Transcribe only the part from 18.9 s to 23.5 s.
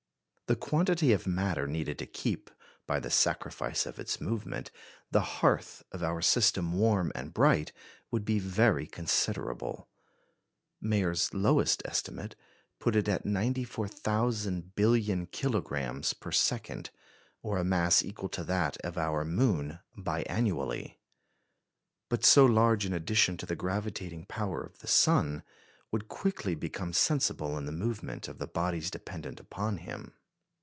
our moon bi annually. But so large an addition to